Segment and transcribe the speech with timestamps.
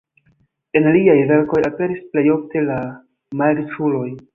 [0.79, 2.83] En liaj verkoj aperis plej ofte la
[3.45, 4.09] malriĉuloj.